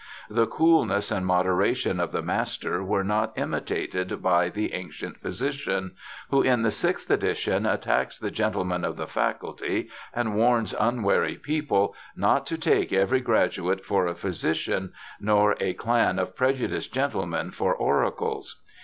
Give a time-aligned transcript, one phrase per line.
[0.31, 5.91] The cool ness and moderation of the Master were not imitated by the 'Ancient Physician',
[6.31, 11.93] who in the sixth edition attacks the gentlemen of the faculty, and warns unwary people
[12.15, 17.75] 'not to take every Graduate for a Physician, nor a clan of prejudiced Gentlemen for
[17.75, 18.59] Oracles'.